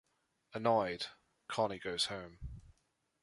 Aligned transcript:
Annoyed, 0.55 1.05
Connie 1.47 1.77
goes 1.77 2.05
home. 2.07 2.39